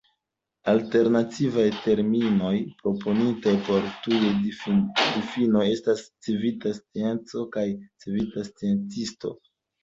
Alternativaj 0.71 1.65
terminoj 1.81 2.53
proponitaj 2.79 3.53
por 3.67 3.85
tiuj 4.07 4.31
difinoj 4.45 5.67
estas 5.75 6.01
"civita 6.29 6.73
scienco" 6.79 7.45
kaj 7.59 7.67
"civita 8.07 8.49
sciencisto. 8.51 9.37